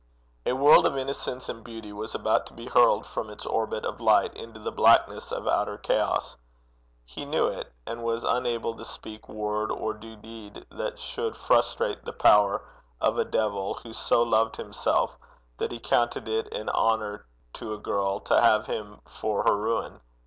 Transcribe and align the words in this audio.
A 0.47 0.53
world 0.53 0.87
of 0.87 0.97
innocence 0.97 1.47
and 1.47 1.63
beauty 1.63 1.93
was 1.93 2.15
about 2.15 2.47
to 2.47 2.55
be 2.55 2.65
hurled 2.65 3.05
from 3.05 3.29
its 3.29 3.45
orbit 3.45 3.85
of 3.85 4.01
light 4.01 4.33
into 4.33 4.59
the 4.59 4.71
blackness 4.71 5.31
of 5.31 5.47
outer 5.47 5.77
chaos; 5.77 6.35
he 7.05 7.23
knew 7.23 7.45
it, 7.45 7.71
and 7.85 8.01
was 8.03 8.23
unable 8.23 8.75
to 8.77 8.83
speak 8.83 9.29
word 9.29 9.71
or 9.71 9.93
do 9.93 10.15
deed 10.15 10.65
that 10.71 10.97
should 10.97 11.37
frustrate 11.37 12.03
the 12.03 12.13
power 12.13 12.67
of 12.99 13.19
a 13.19 13.25
devil 13.25 13.75
who 13.75 13.93
so 13.93 14.23
loved 14.23 14.55
himself 14.55 15.19
that 15.59 15.71
he 15.71 15.77
counted 15.79 16.27
it 16.27 16.51
an 16.51 16.69
honour 16.69 17.27
to 17.53 17.75
a 17.75 17.77
girl 17.77 18.19
to 18.21 18.41
have 18.41 18.65
him 18.65 19.01
for 19.07 19.43
her 19.43 19.55
ruin. 19.55 20.01